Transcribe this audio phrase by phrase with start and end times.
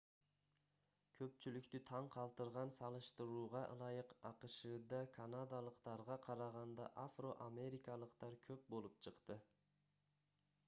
[1.17, 9.37] көпчүлүктү таң калтырган салыштырууга ылайык акшда канадалыктарга караганда афро-америкалыктар көп болуп чыкты